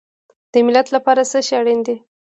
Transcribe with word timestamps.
د 0.51 0.53
ملت 0.65 0.87
لپاره 0.95 1.21
څه 1.31 1.39
شی 1.47 1.53
اړین 1.59 1.79
دی؟ 1.85 1.95